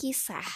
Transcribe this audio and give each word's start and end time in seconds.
Kisah 0.00 0.48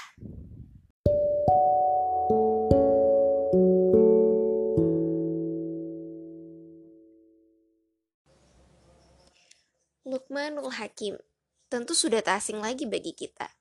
Lukmanul 10.09 10.73
Hakim 10.73 11.21
tentu 11.69 11.93
sudah 11.93 12.25
tak 12.25 12.41
asing 12.41 12.59
lagi 12.59 12.89
bagi 12.89 13.13
kita. 13.13 13.53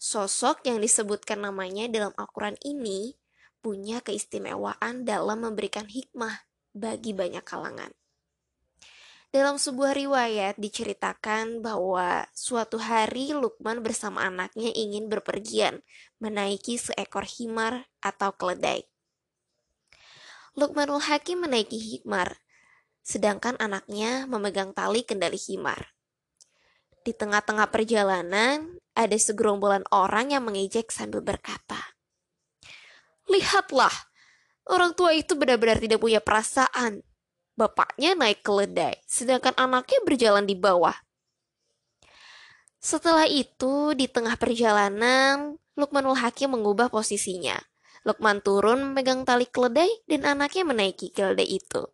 Sosok 0.00 0.64
yang 0.64 0.80
disebutkan 0.80 1.44
namanya 1.44 1.86
dalam 1.92 2.16
Al-Quran 2.16 2.56
ini 2.64 3.14
punya 3.60 4.00
keistimewaan 4.00 5.06
dalam 5.06 5.44
memberikan 5.46 5.86
hikmah 5.86 6.48
bagi 6.74 7.12
banyak 7.12 7.44
kalangan. 7.44 7.92
Dalam 9.34 9.58
sebuah 9.58 9.92
riwayat 9.92 10.54
diceritakan 10.56 11.60
bahwa 11.60 12.24
suatu 12.30 12.78
hari 12.78 13.34
Lukman 13.34 13.82
bersama 13.82 14.24
anaknya 14.26 14.70
ingin 14.70 15.10
berpergian 15.10 15.82
menaiki 16.22 16.78
seekor 16.78 17.26
himar 17.26 17.90
atau 17.98 18.30
keledai. 18.32 18.86
Lukmanul 20.56 21.04
Hakim 21.04 21.44
menaiki 21.44 21.76
himar, 21.76 22.40
sedangkan 23.04 23.60
anaknya 23.60 24.24
memegang 24.24 24.72
tali 24.72 25.04
kendali 25.04 25.36
himar. 25.36 25.92
Di 27.04 27.14
tengah-tengah 27.14 27.70
perjalanan, 27.70 28.82
ada 28.96 29.14
segerombolan 29.14 29.86
orang 29.94 30.34
yang 30.34 30.42
mengejek 30.42 30.90
sambil 30.90 31.22
berkata, 31.22 31.78
Lihatlah, 33.30 33.92
orang 34.66 34.96
tua 34.98 35.14
itu 35.14 35.38
benar-benar 35.38 35.78
tidak 35.78 36.02
punya 36.02 36.18
perasaan 36.18 37.05
bapaknya 37.56 38.12
naik 38.12 38.44
keledai, 38.44 39.00
sedangkan 39.08 39.56
anaknya 39.56 39.98
berjalan 40.04 40.44
di 40.44 40.54
bawah. 40.54 40.94
Setelah 42.78 43.26
itu, 43.26 43.96
di 43.98 44.06
tengah 44.06 44.38
perjalanan, 44.38 45.58
Lukmanul 45.74 46.16
Hakim 46.16 46.54
mengubah 46.54 46.92
posisinya. 46.92 47.58
Lukman 48.06 48.38
turun 48.38 48.86
memegang 48.86 49.26
tali 49.26 49.50
keledai 49.50 49.90
dan 50.06 50.22
anaknya 50.22 50.62
menaiki 50.62 51.10
keledai 51.10 51.58
itu. 51.58 51.90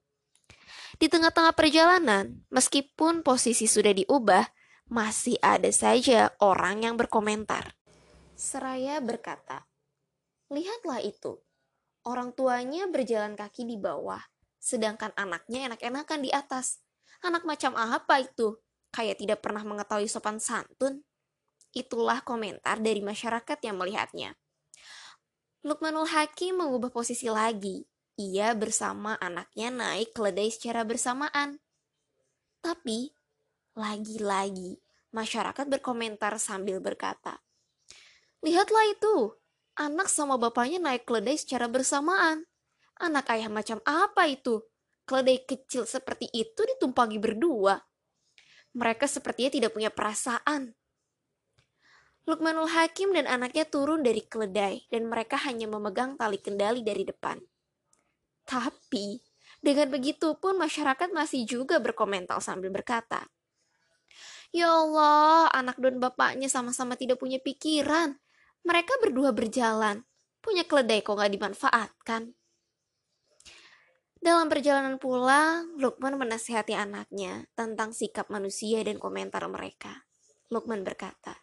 Di 1.01 1.09
tengah-tengah 1.09 1.57
perjalanan, 1.57 2.45
meskipun 2.53 3.25
posisi 3.25 3.65
sudah 3.65 3.97
diubah, 3.97 4.45
masih 4.93 5.41
ada 5.41 5.73
saja 5.73 6.37
orang 6.45 6.85
yang 6.85 6.95
berkomentar. 7.01 7.73
Seraya 8.37 9.01
berkata, 9.01 9.65
Lihatlah 10.53 11.01
itu, 11.01 11.41
orang 12.05 12.37
tuanya 12.37 12.85
berjalan 12.93 13.33
kaki 13.33 13.65
di 13.65 13.81
bawah, 13.81 14.21
sedangkan 14.63 15.11
anaknya 15.19 15.67
enak-enakan 15.67 16.23
di 16.23 16.31
atas. 16.31 16.79
Anak 17.27 17.43
macam 17.43 17.75
apa 17.75 18.23
itu? 18.23 18.63
Kayak 18.95 19.19
tidak 19.19 19.39
pernah 19.43 19.67
mengetahui 19.67 20.07
sopan 20.07 20.39
santun. 20.39 21.03
Itulah 21.75 22.23
komentar 22.23 22.79
dari 22.79 23.03
masyarakat 23.03 23.59
yang 23.67 23.83
melihatnya. 23.83 24.39
Lukmanul 25.67 26.07
Hakim 26.07 26.63
mengubah 26.63 26.95
posisi 26.95 27.27
lagi. 27.27 27.83
Ia 28.21 28.55
bersama 28.55 29.19
anaknya 29.19 29.73
naik 29.73 30.15
keledai 30.15 30.53
secara 30.53 30.87
bersamaan. 30.87 31.59
Tapi, 32.63 33.11
lagi-lagi, 33.75 34.79
masyarakat 35.11 35.67
berkomentar 35.67 36.37
sambil 36.39 36.79
berkata, 36.79 37.41
Lihatlah 38.45 38.85
itu, 38.91 39.33
anak 39.81 40.13
sama 40.13 40.37
bapaknya 40.37 40.79
naik 40.83 41.09
keledai 41.09 41.41
secara 41.41 41.67
bersamaan. 41.73 42.45
Anak 43.03 43.35
ayah 43.35 43.51
macam 43.51 43.83
apa 43.83 44.31
itu? 44.31 44.63
Keledai 45.03 45.43
kecil 45.43 45.83
seperti 45.91 46.31
itu 46.31 46.63
ditumpangi 46.63 47.19
berdua. 47.19 47.75
Mereka 48.79 49.11
sepertinya 49.11 49.51
tidak 49.51 49.75
punya 49.75 49.91
perasaan. 49.91 50.71
Lukmanul 52.23 52.71
Hakim 52.71 53.11
dan 53.11 53.27
anaknya 53.27 53.67
turun 53.67 54.07
dari 54.07 54.23
keledai 54.23 54.87
dan 54.87 55.11
mereka 55.11 55.35
hanya 55.43 55.67
memegang 55.67 56.15
tali 56.15 56.39
kendali 56.39 56.87
dari 56.87 57.03
depan. 57.03 57.43
Tapi, 58.47 59.19
dengan 59.59 59.91
begitu 59.91 60.39
pun 60.39 60.55
masyarakat 60.55 61.11
masih 61.11 61.43
juga 61.43 61.83
berkomentar 61.83 62.39
sambil 62.39 62.71
berkata, 62.71 63.27
Ya 64.55 64.71
Allah, 64.71 65.51
anak 65.51 65.83
dan 65.83 65.99
bapaknya 65.99 66.47
sama-sama 66.47 66.95
tidak 66.95 67.19
punya 67.19 67.43
pikiran. 67.43 68.15
Mereka 68.63 69.03
berdua 69.03 69.35
berjalan. 69.35 70.07
Punya 70.39 70.63
keledai 70.63 71.03
kok 71.03 71.19
gak 71.19 71.33
dimanfaatkan? 71.33 72.37
Dalam 74.23 74.47
perjalanan 74.47 75.03
pulang, 75.03 75.75
Lukman 75.83 76.15
menasihati 76.15 76.79
anaknya 76.79 77.51
tentang 77.59 77.91
sikap 77.91 78.31
manusia 78.31 78.79
dan 78.87 79.03
komentar 79.03 79.43
mereka. 79.51 80.07
Lukman 80.47 80.87
berkata, 80.87 81.43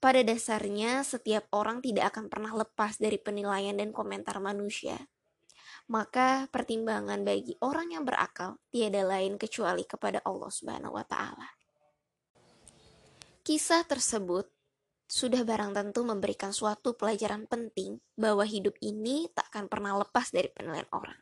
pada 0.00 0.24
dasarnya, 0.24 1.04
setiap 1.04 1.50
orang 1.52 1.84
tidak 1.84 2.16
akan 2.16 2.32
pernah 2.32 2.56
lepas 2.56 2.96
dari 2.96 3.20
penilaian 3.20 3.76
dan 3.76 3.92
komentar 3.92 4.40
manusia. 4.40 4.96
Maka, 5.92 6.48
pertimbangan 6.48 7.26
bagi 7.26 7.60
orang 7.60 7.92
yang 7.92 8.08
berakal 8.08 8.56
tiada 8.72 9.04
lain 9.04 9.36
kecuali 9.36 9.84
kepada 9.84 10.24
Allah 10.24 10.48
Subhanahu 10.48 10.96
wa 10.96 11.04
Ta'ala. 11.04 11.48
Kisah 13.44 13.84
tersebut 13.84 14.48
sudah 15.06 15.46
barang 15.46 15.70
tentu 15.70 16.02
memberikan 16.02 16.50
suatu 16.50 16.98
pelajaran 16.98 17.46
penting 17.46 18.02
bahwa 18.18 18.42
hidup 18.42 18.74
ini 18.82 19.30
tak 19.30 19.50
akan 19.54 19.70
pernah 19.70 19.94
lepas 19.94 20.34
dari 20.34 20.50
penilaian 20.50 20.90
orang. 20.90 21.18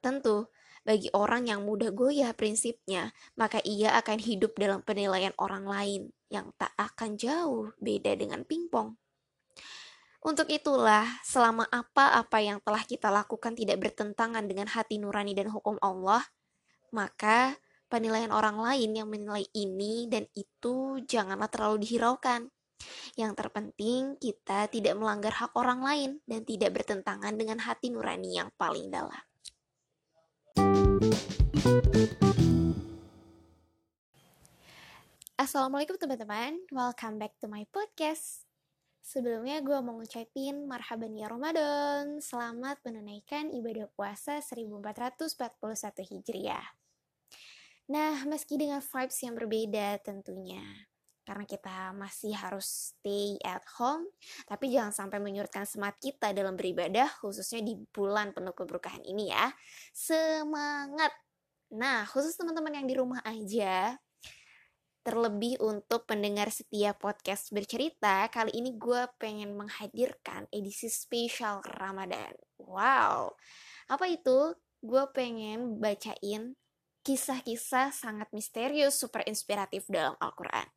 Tentu, 0.00 0.48
bagi 0.86 1.10
orang 1.12 1.50
yang 1.50 1.66
mudah 1.66 1.90
goyah 1.92 2.30
prinsipnya, 2.32 3.10
maka 3.34 3.58
ia 3.66 3.92
akan 3.98 4.22
hidup 4.22 4.54
dalam 4.54 4.80
penilaian 4.86 5.34
orang 5.36 5.66
lain 5.66 6.02
yang 6.30 6.54
tak 6.56 6.72
akan 6.78 7.18
jauh 7.18 7.74
beda 7.82 8.14
dengan 8.14 8.46
pingpong. 8.46 8.94
Untuk 10.26 10.50
itulah, 10.50 11.06
selama 11.22 11.66
apa-apa 11.70 12.38
yang 12.42 12.58
telah 12.62 12.82
kita 12.82 13.10
lakukan 13.10 13.54
tidak 13.54 13.78
bertentangan 13.78 14.46
dengan 14.46 14.66
hati 14.66 14.98
nurani 14.98 15.34
dan 15.34 15.50
hukum 15.50 15.78
Allah, 15.82 16.22
maka 16.90 17.58
penilaian 17.86 18.34
orang 18.34 18.58
lain 18.58 18.90
yang 18.94 19.06
menilai 19.06 19.46
ini 19.54 20.10
dan 20.10 20.26
itu 20.34 21.02
janganlah 21.06 21.50
terlalu 21.50 21.86
dihiraukan. 21.86 22.50
Yang 23.16 23.32
terpenting, 23.40 24.20
kita 24.20 24.68
tidak 24.68 24.92
melanggar 25.00 25.32
hak 25.32 25.56
orang 25.56 25.80
lain 25.80 26.10
dan 26.28 26.44
tidak 26.44 26.76
bertentangan 26.76 27.32
dengan 27.32 27.64
hati 27.64 27.88
nurani 27.88 28.36
yang 28.36 28.52
paling 28.60 28.92
dalam. 28.92 29.24
Assalamualaikum 35.36 36.00
teman-teman, 36.00 36.60
welcome 36.72 37.16
back 37.16 37.36
to 37.40 37.48
my 37.48 37.64
podcast. 37.72 38.44
Sebelumnya 39.06 39.62
gue 39.62 39.78
mau 39.80 39.94
ngucapin 39.96 40.66
marhaban 40.66 41.14
ya 41.14 41.30
Ramadan, 41.30 42.18
selamat 42.18 42.82
menunaikan 42.82 43.54
ibadah 43.54 43.86
puasa 43.94 44.42
1441 44.42 46.04
Hijriah. 46.04 46.66
Nah, 47.86 48.26
meski 48.26 48.58
dengan 48.58 48.82
vibes 48.82 49.18
yang 49.22 49.38
berbeda 49.38 50.02
tentunya, 50.02 50.90
karena 51.26 51.42
kita 51.42 51.90
masih 51.98 52.38
harus 52.38 52.94
stay 52.94 53.34
at 53.42 53.66
home, 53.76 54.06
tapi 54.46 54.70
jangan 54.70 54.94
sampai 54.94 55.18
menyurutkan 55.18 55.66
semangat 55.66 55.98
kita 55.98 56.30
dalam 56.30 56.54
beribadah, 56.54 57.10
khususnya 57.18 57.66
di 57.66 57.74
bulan 57.90 58.30
penuh 58.30 58.54
keberkahan 58.54 59.02
ini 59.02 59.34
ya. 59.34 59.50
Semangat! 59.90 61.10
Nah, 61.74 62.06
khusus 62.06 62.38
teman-teman 62.38 62.78
yang 62.78 62.86
di 62.86 62.94
rumah 62.94 63.18
aja, 63.26 63.98
terlebih 65.02 65.58
untuk 65.62 66.06
pendengar 66.06 66.54
setiap 66.54 67.02
podcast 67.02 67.50
bercerita, 67.50 68.30
kali 68.30 68.54
ini 68.54 68.78
gue 68.78 69.10
pengen 69.18 69.58
menghadirkan 69.58 70.46
edisi 70.54 70.86
spesial 70.86 71.58
Ramadan. 71.66 72.38
Wow! 72.62 73.34
Apa 73.90 74.06
itu? 74.06 74.54
Gue 74.78 75.10
pengen 75.10 75.82
bacain 75.82 76.54
kisah-kisah 77.06 77.94
sangat 77.94 78.30
misterius, 78.34 78.98
super 78.98 79.22
inspiratif 79.26 79.86
dalam 79.86 80.18
Al-Quran. 80.18 80.75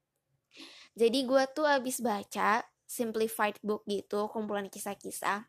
Jadi 1.00 1.24
gue 1.24 1.44
tuh 1.56 1.64
abis 1.64 2.04
baca 2.04 2.60
simplified 2.84 3.56
book 3.64 3.88
gitu, 3.88 4.28
kumpulan 4.28 4.68
kisah-kisah. 4.68 5.48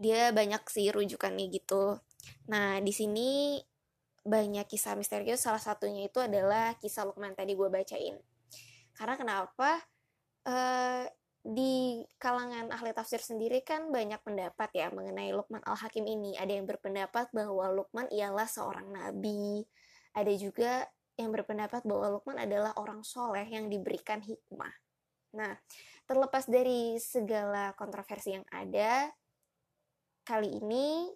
Dia 0.00 0.32
banyak 0.32 0.64
sih 0.72 0.88
rujukannya 0.88 1.52
gitu. 1.52 2.00
Nah, 2.48 2.80
di 2.80 2.88
sini 2.88 3.60
banyak 4.24 4.64
kisah 4.64 4.96
misterius, 4.96 5.44
salah 5.44 5.60
satunya 5.60 6.08
itu 6.08 6.16
adalah 6.24 6.72
kisah 6.80 7.04
Lukman 7.04 7.36
tadi 7.36 7.52
gue 7.52 7.68
bacain. 7.68 8.16
Karena 8.96 9.14
kenapa? 9.20 9.84
Uh, 10.48 11.04
di 11.44 12.00
kalangan 12.16 12.72
ahli 12.72 12.96
tafsir 12.96 13.20
sendiri 13.20 13.60
kan 13.60 13.92
banyak 13.92 14.16
pendapat 14.24 14.72
ya 14.72 14.88
mengenai 14.88 15.36
Lukman 15.36 15.60
Al-Hakim 15.60 16.08
ini. 16.08 16.32
Ada 16.40 16.56
yang 16.56 16.64
berpendapat 16.64 17.28
bahwa 17.36 17.68
Lukman 17.68 18.08
ialah 18.08 18.48
seorang 18.48 18.88
nabi. 18.88 19.68
Ada 20.16 20.32
juga 20.40 20.88
yang 21.14 21.30
berpendapat 21.30 21.86
bahwa 21.86 22.18
Lukman 22.18 22.38
adalah 22.42 22.74
orang 22.74 23.06
soleh 23.06 23.46
yang 23.46 23.70
diberikan 23.70 24.18
hikmah. 24.18 24.74
Nah, 25.34 25.54
terlepas 26.06 26.46
dari 26.46 26.98
segala 26.98 27.74
kontroversi 27.78 28.34
yang 28.34 28.46
ada, 28.50 29.10
kali 30.26 30.58
ini 30.58 31.10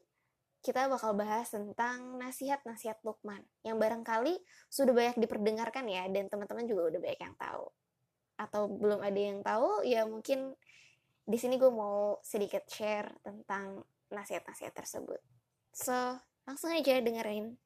kita 0.59 0.91
bakal 0.91 1.15
bahas 1.15 1.49
tentang 1.49 2.19
nasihat-nasihat 2.19 2.99
Lukman 3.07 3.41
yang 3.63 3.79
barangkali 3.79 4.37
sudah 4.69 4.93
banyak 4.93 5.17
diperdengarkan 5.23 5.87
ya 5.87 6.05
dan 6.11 6.27
teman-teman 6.27 6.67
juga 6.67 6.95
udah 6.95 7.01
banyak 7.01 7.23
yang 7.23 7.37
tahu. 7.39 7.67
atau 8.39 8.71
belum 8.71 9.03
ada 9.03 9.19
yang 9.19 9.43
tahu 9.43 9.83
ya 9.83 10.07
mungkin 10.07 10.55
di 11.27 11.35
sini 11.35 11.59
gue 11.59 11.75
mau 11.75 12.23
sedikit 12.23 12.63
share 12.71 13.11
tentang 13.27 13.83
nasihat-nasihat 14.15 14.71
tersebut 14.79 15.19
so 15.75 15.93
langsung 16.47 16.71
aja 16.71 17.03
dengerin 17.03 17.59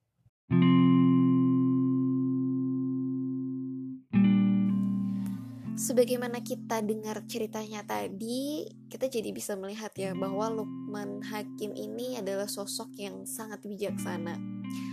sebagaimana 5.82 6.38
kita 6.46 6.78
dengar 6.86 7.26
ceritanya 7.26 7.82
tadi, 7.82 8.70
kita 8.86 9.10
jadi 9.10 9.34
bisa 9.34 9.58
melihat 9.58 9.90
ya 9.98 10.14
bahwa 10.14 10.62
Lukman 10.62 11.18
Hakim 11.26 11.74
ini 11.74 12.22
adalah 12.22 12.46
sosok 12.46 12.94
yang 12.94 13.26
sangat 13.26 13.58
bijaksana, 13.66 14.38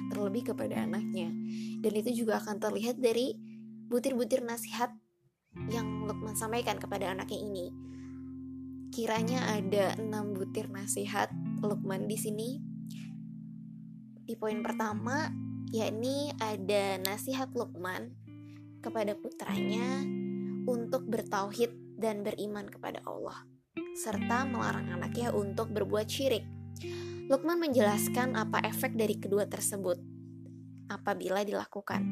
terlebih 0.10 0.50
kepada 0.50 0.82
anaknya. 0.82 1.30
Dan 1.86 1.94
itu 1.94 2.26
juga 2.26 2.42
akan 2.42 2.58
terlihat 2.58 2.98
dari 2.98 3.38
butir-butir 3.86 4.42
nasihat 4.42 4.90
yang 5.70 6.10
Lukman 6.10 6.34
sampaikan 6.34 6.82
kepada 6.82 7.14
anaknya 7.14 7.38
ini. 7.38 7.70
Kiranya 8.90 9.46
ada 9.62 9.94
enam 10.02 10.34
butir 10.34 10.74
nasihat 10.74 11.30
Lukman 11.62 12.10
di 12.10 12.18
sini. 12.18 12.50
Di 14.26 14.34
poin 14.34 14.66
pertama, 14.66 15.30
yakni 15.70 16.34
ada 16.42 16.98
nasihat 16.98 17.54
Lukman 17.54 18.18
kepada 18.82 19.14
putranya 19.14 20.02
untuk 20.70 21.10
bertauhid 21.10 21.98
dan 21.98 22.22
beriman 22.22 22.70
kepada 22.70 23.02
Allah, 23.10 23.42
serta 23.98 24.46
melarang 24.46 24.94
anaknya 24.94 25.34
untuk 25.34 25.74
berbuat 25.74 26.06
syirik. 26.06 26.46
Lukman 27.26 27.58
menjelaskan 27.58 28.38
apa 28.38 28.62
efek 28.66 28.94
dari 28.94 29.18
kedua 29.18 29.50
tersebut 29.50 29.98
apabila 30.94 31.42
dilakukan. 31.42 32.06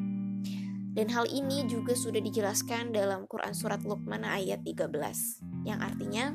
Dan 0.98 1.14
hal 1.14 1.30
ini 1.30 1.62
juga 1.70 1.94
sudah 1.94 2.18
dijelaskan 2.18 2.90
dalam 2.90 3.30
Quran 3.30 3.54
Surat 3.54 3.86
Luqman 3.86 4.26
ayat 4.26 4.66
13, 4.66 5.62
yang 5.62 5.78
artinya, 5.78 6.34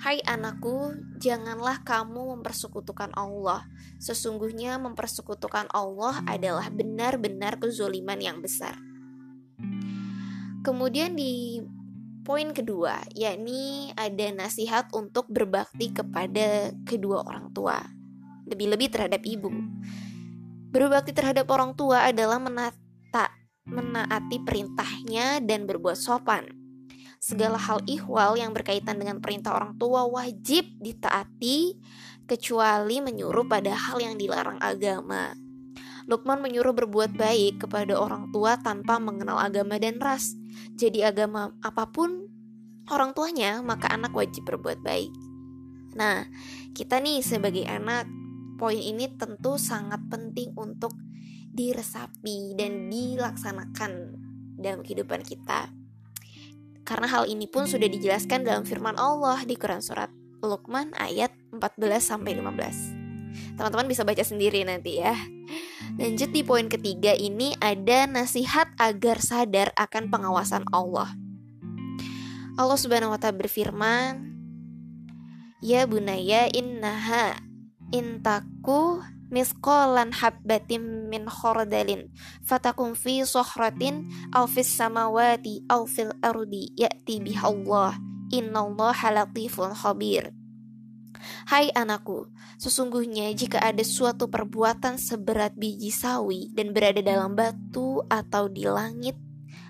Hai 0.00 0.18
anakku, 0.24 0.96
janganlah 1.20 1.84
kamu 1.84 2.40
mempersekutukan 2.40 3.12
Allah. 3.14 3.68
Sesungguhnya 4.00 4.80
mempersekutukan 4.80 5.68
Allah 5.70 6.24
adalah 6.24 6.72
benar-benar 6.72 7.60
kezoliman 7.60 8.18
yang 8.18 8.40
besar. 8.40 8.89
Kemudian 10.60 11.16
di 11.16 11.56
poin 12.20 12.52
kedua, 12.52 13.00
yakni 13.16 13.96
ada 13.96 14.28
nasihat 14.28 14.92
untuk 14.92 15.24
berbakti 15.32 15.88
kepada 15.88 16.68
kedua 16.84 17.24
orang 17.24 17.48
tua, 17.56 17.80
lebih-lebih 18.44 18.92
terhadap 18.92 19.24
ibu. 19.24 19.48
Berbakti 20.68 21.16
terhadap 21.16 21.48
orang 21.48 21.72
tua 21.72 22.04
adalah 22.04 22.36
menata, 22.36 23.32
menaati 23.64 24.36
perintahnya 24.44 25.40
dan 25.40 25.64
berbuat 25.64 25.96
sopan. 25.96 26.44
Segala 27.24 27.56
hal 27.56 27.80
ihwal 27.88 28.36
yang 28.36 28.52
berkaitan 28.52 29.00
dengan 29.00 29.16
perintah 29.24 29.56
orang 29.56 29.80
tua 29.80 30.04
wajib 30.04 30.68
ditaati, 30.76 31.80
kecuali 32.28 33.00
menyuruh 33.00 33.48
pada 33.48 33.72
hal 33.72 33.96
yang 33.96 34.20
dilarang 34.20 34.60
agama. 34.60 35.32
Lukman 36.04 36.44
menyuruh 36.44 36.76
berbuat 36.76 37.16
baik 37.16 37.64
kepada 37.64 37.96
orang 37.96 38.28
tua 38.28 38.60
tanpa 38.60 39.00
mengenal 39.00 39.40
agama 39.40 39.80
dan 39.80 39.96
ras 39.98 40.39
jadi 40.74 41.12
agama 41.12 41.54
apa 41.60 41.88
pun 41.90 42.28
orang 42.90 43.14
tuanya, 43.14 43.62
maka 43.62 43.90
anak 43.92 44.10
wajib 44.14 44.46
berbuat 44.46 44.82
baik. 44.82 45.12
Nah, 45.94 46.26
kita 46.74 47.02
nih 47.02 47.22
sebagai 47.22 47.66
anak, 47.66 48.06
poin 48.58 48.78
ini 48.78 49.10
tentu 49.16 49.58
sangat 49.58 50.02
penting 50.10 50.54
untuk 50.54 50.94
diresapi 51.50 52.54
dan 52.54 52.86
dilaksanakan 52.90 53.92
dalam 54.60 54.80
kehidupan 54.86 55.26
kita. 55.26 55.72
Karena 56.86 57.06
hal 57.06 57.30
ini 57.30 57.46
pun 57.46 57.70
sudah 57.70 57.86
dijelaskan 57.86 58.42
dalam 58.42 58.66
firman 58.66 58.98
Allah 58.98 59.42
di 59.46 59.54
Quran 59.54 59.82
surat 59.82 60.10
Luqman 60.42 60.90
ayat 60.96 61.30
14 61.54 62.00
sampai 62.00 62.34
15. 62.38 62.99
Teman-teman 63.58 63.88
bisa 63.90 64.02
baca 64.02 64.24
sendiri 64.24 64.64
nanti 64.64 65.02
ya. 65.02 65.14
Lanjut 66.00 66.30
di 66.32 66.40
poin 66.46 66.70
ketiga 66.70 67.12
ini 67.12 67.52
ada 67.60 68.08
nasihat 68.08 68.72
agar 68.80 69.20
sadar 69.20 69.68
akan 69.76 70.08
pengawasan 70.08 70.64
Allah. 70.70 71.12
Allah 72.60 72.78
Subhanahu 72.78 73.16
wa 73.16 73.20
taala 73.20 73.40
berfirman, 73.40 74.36
"Ya 75.64 75.84
bunaya 75.88 76.48
innaha 76.52 77.40
intaku 77.92 79.00
misqalan 79.30 80.10
habbatin 80.10 81.06
min 81.06 81.30
khordalin 81.30 82.10
fatakum 82.42 82.98
fi 82.98 83.22
sohratin 83.22 84.10
aw 84.34 84.44
fis 84.50 84.66
samawati 84.66 85.62
aw 85.70 85.86
fil 85.86 86.10
ardi 86.20 86.74
ya'ti 86.74 87.22
bihallah 87.22 87.96
innallaha 88.32 89.08
latifun 89.14 89.72
khabir." 89.72 90.39
Hai 91.48 91.68
anakku, 91.72 92.28
sesungguhnya 92.56 93.32
jika 93.36 93.60
ada 93.60 93.84
suatu 93.84 94.26
perbuatan 94.32 94.96
seberat 94.96 95.54
biji 95.54 95.92
sawi 95.92 96.48
dan 96.52 96.72
berada 96.72 97.04
dalam 97.04 97.36
batu 97.36 98.02
atau 98.08 98.48
di 98.48 98.64
langit 98.64 99.16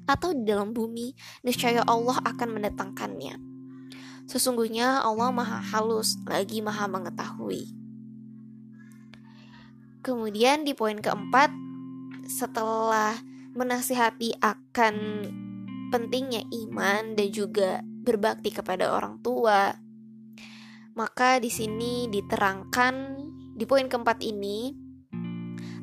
atau 0.07 0.35
di 0.35 0.43
dalam 0.47 0.75
bumi, 0.75 1.15
niscaya 1.47 1.87
Allah 1.87 2.19
akan 2.23 2.49
mendatangkannya. 2.59 3.35
Sesungguhnya 4.31 5.03
Allah 5.03 5.35
maha 5.35 5.59
halus 5.59 6.15
lagi 6.27 6.63
maha 6.63 6.87
mengetahui. 6.87 7.75
Kemudian 10.01 10.63
di 10.65 10.73
poin 10.73 10.97
keempat, 10.97 11.51
setelah 12.31 13.19
menasihati 13.53 14.39
akan 14.39 14.95
pentingnya 15.91 16.47
iman 16.47 17.19
dan 17.19 17.29
juga 17.35 17.83
berbakti 17.83 18.55
kepada 18.55 18.95
orang 18.95 19.19
tua, 19.21 19.75
maka 21.01 21.41
di 21.41 21.49
sini 21.49 22.13
diterangkan 22.13 23.17
di 23.57 23.65
poin 23.65 23.89
keempat 23.89 24.21
ini 24.21 24.77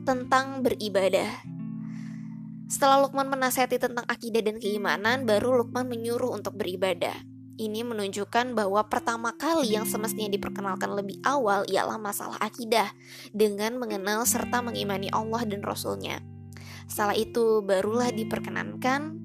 tentang 0.06 0.62
beribadah. 0.62 1.42
Setelah 2.69 3.02
Lukman 3.02 3.25
menasihati 3.25 3.81
tentang 3.81 4.06
akidah 4.06 4.46
dan 4.46 4.62
keimanan, 4.62 5.25
baru 5.25 5.66
Lukman 5.66 5.90
menyuruh 5.90 6.38
untuk 6.38 6.54
beribadah. 6.54 7.18
Ini 7.58 7.81
menunjukkan 7.81 8.54
bahwa 8.54 8.86
pertama 8.86 9.34
kali 9.34 9.74
yang 9.74 9.90
semestinya 9.90 10.30
diperkenalkan 10.30 10.94
lebih 10.94 11.18
awal 11.25 11.66
ialah 11.66 11.98
masalah 11.98 12.38
akidah 12.38 12.94
dengan 13.34 13.81
mengenal 13.81 14.22
serta 14.30 14.62
mengimani 14.62 15.10
Allah 15.10 15.42
dan 15.50 15.66
Rasulnya. 15.66 16.22
Setelah 16.86 17.18
itu 17.18 17.66
barulah 17.66 18.13
diperkenankan 18.13 19.18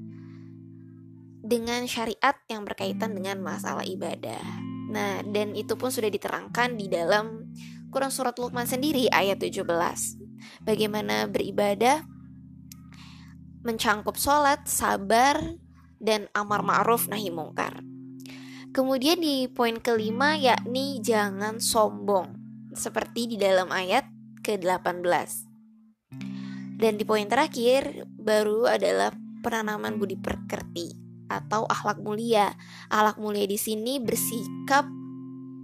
dengan 1.44 1.84
syariat 1.84 2.40
yang 2.48 2.64
berkaitan 2.64 3.12
dengan 3.12 3.44
masalah 3.44 3.84
ibadah. 3.84 4.71
Nah, 4.92 5.24
dan 5.24 5.56
itu 5.56 5.72
pun 5.80 5.88
sudah 5.88 6.12
diterangkan 6.12 6.76
di 6.76 6.86
dalam 6.92 7.48
Quran 7.88 8.12
Surat 8.12 8.36
Luqman 8.36 8.68
sendiri 8.68 9.08
ayat 9.08 9.40
17. 9.40 9.64
Bagaimana 10.68 11.24
beribadah 11.32 12.04
mencangkup 13.64 14.20
sholat, 14.20 14.68
sabar, 14.68 15.40
dan 15.96 16.28
amar 16.36 16.60
ma'ruf 16.60 17.08
nahi 17.08 17.32
mungkar. 17.32 17.80
Kemudian 18.72 19.20
di 19.20 19.48
poin 19.48 19.80
kelima 19.80 20.36
yakni 20.36 21.00
jangan 21.00 21.56
sombong, 21.60 22.36
seperti 22.76 23.32
di 23.32 23.36
dalam 23.40 23.72
ayat 23.72 24.04
ke-18. 24.44 25.48
Dan 26.76 26.98
di 26.98 27.04
poin 27.06 27.28
terakhir 27.30 28.08
baru 28.18 28.66
adalah 28.66 29.14
penanaman 29.44 30.00
budi 30.00 30.18
pekerti 30.18 31.01
atau 31.40 31.64
akhlak 31.64 32.02
mulia. 32.04 32.52
Akhlak 32.92 33.16
mulia 33.16 33.48
di 33.48 33.56
sini 33.56 33.96
bersikap 34.02 34.84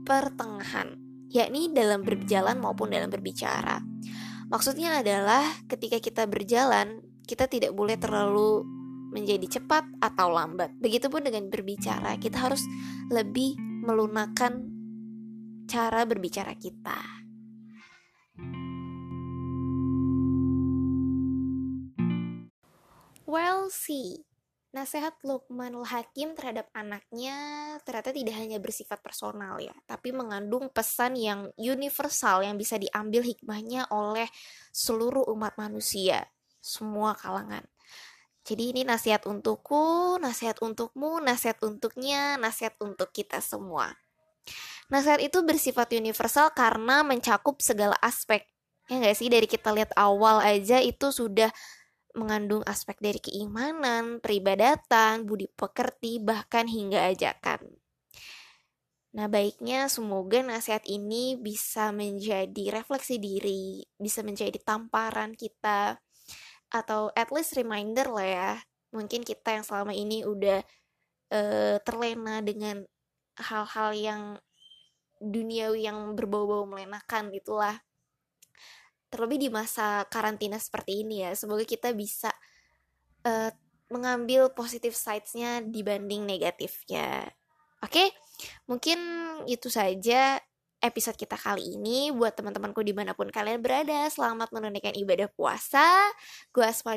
pertengahan, 0.08 0.96
yakni 1.28 1.68
dalam 1.72 2.00
berjalan 2.00 2.56
maupun 2.56 2.88
dalam 2.88 3.12
berbicara. 3.12 3.84
Maksudnya 4.48 5.04
adalah 5.04 5.44
ketika 5.68 6.00
kita 6.00 6.24
berjalan, 6.24 7.04
kita 7.28 7.44
tidak 7.44 7.76
boleh 7.76 8.00
terlalu 8.00 8.64
menjadi 9.12 9.60
cepat 9.60 9.84
atau 10.00 10.32
lambat. 10.32 10.72
Begitupun 10.80 11.24
dengan 11.24 11.52
berbicara, 11.52 12.16
kita 12.16 12.48
harus 12.48 12.64
lebih 13.12 13.60
melunakkan 13.84 14.64
cara 15.68 16.08
berbicara 16.08 16.56
kita. 16.56 16.96
Well, 23.28 23.68
see. 23.68 24.27
Nasihat 24.68 25.16
Luqmanul 25.24 25.88
Hakim 25.88 26.36
terhadap 26.36 26.68
anaknya 26.76 27.36
ternyata 27.88 28.12
tidak 28.12 28.36
hanya 28.36 28.60
bersifat 28.60 29.00
personal 29.00 29.56
ya, 29.56 29.72
tapi 29.88 30.12
mengandung 30.12 30.68
pesan 30.68 31.16
yang 31.16 31.48
universal 31.56 32.44
yang 32.44 32.60
bisa 32.60 32.76
diambil 32.76 33.24
hikmahnya 33.24 33.88
oleh 33.88 34.28
seluruh 34.68 35.24
umat 35.32 35.56
manusia, 35.56 36.28
semua 36.60 37.16
kalangan. 37.16 37.64
Jadi 38.44 38.76
ini 38.76 38.82
nasihat 38.84 39.24
untukku, 39.24 40.20
nasihat 40.20 40.60
untukmu, 40.60 41.20
nasihat 41.20 41.56
untuknya, 41.64 42.36
nasihat 42.36 42.76
untuk 42.80 43.08
kita 43.08 43.40
semua. 43.40 43.96
Nasihat 44.88 45.20
itu 45.20 45.44
bersifat 45.44 45.92
universal 45.96 46.52
karena 46.52 47.04
mencakup 47.04 47.60
segala 47.60 47.96
aspek. 48.00 48.44
Ya 48.88 48.96
nggak 49.04 49.16
sih 49.20 49.28
dari 49.28 49.44
kita 49.44 49.68
lihat 49.72 49.92
awal 50.00 50.40
aja 50.40 50.80
itu 50.80 51.12
sudah 51.12 51.52
mengandung 52.18 52.66
aspek 52.66 52.98
dari 52.98 53.22
keimanan, 53.22 54.18
peribadatan, 54.18 55.24
budi 55.24 55.46
pekerti, 55.54 56.18
bahkan 56.18 56.66
hingga 56.66 57.06
ajakan. 57.08 57.78
Nah, 59.16 59.26
baiknya 59.26 59.88
semoga 59.88 60.44
nasihat 60.44 60.84
ini 60.84 61.38
bisa 61.40 61.94
menjadi 61.96 62.74
refleksi 62.74 63.16
diri, 63.16 63.80
bisa 63.96 64.20
menjadi 64.20 64.60
tamparan 64.60 65.32
kita, 65.32 65.96
atau 66.68 67.08
at 67.16 67.32
least 67.32 67.56
reminder 67.56 68.04
lah 68.12 68.28
ya. 68.28 68.52
Mungkin 68.92 69.24
kita 69.24 69.56
yang 69.56 69.64
selama 69.64 69.96
ini 69.96 70.28
udah 70.28 70.60
uh, 71.32 71.76
terlena 71.80 72.44
dengan 72.44 72.84
hal-hal 73.40 73.90
yang 73.96 74.22
duniawi 75.18 75.88
yang 75.88 76.14
berbau-bau 76.14 76.68
melenakan 76.68 77.34
itulah 77.34 77.74
terlebih 79.08 79.38
di 79.40 79.48
masa 79.48 80.04
karantina 80.08 80.60
seperti 80.60 81.04
ini 81.04 81.24
ya 81.24 81.32
semoga 81.32 81.64
kita 81.64 81.92
bisa 81.96 82.28
uh, 83.24 83.50
mengambil 83.88 84.52
positif 84.52 84.92
sidesnya 84.92 85.64
dibanding 85.64 86.28
negatifnya. 86.28 87.24
Oke 87.80 88.04
okay? 88.04 88.08
mungkin 88.68 88.98
itu 89.48 89.72
saja 89.72 90.36
episode 90.78 91.16
kita 91.18 91.34
kali 91.34 91.74
ini. 91.74 92.12
Buat 92.12 92.38
teman-temanku 92.38 92.84
di 92.84 92.92
mana 92.92 93.16
pun 93.16 93.32
kalian 93.32 93.64
berada 93.64 94.06
selamat 94.12 94.52
menunaikan 94.52 94.94
ibadah 94.94 95.26
puasa. 95.32 95.84
Gue 96.52 96.68
Asma 96.68 96.94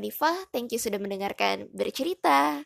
thank 0.51 0.75
you 0.75 0.79
sudah 0.79 0.99
mendengarkan 0.99 1.71
bercerita 1.71 2.61